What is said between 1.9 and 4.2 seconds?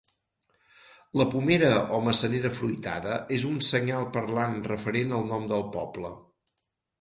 o maçanera fruitada és un senyal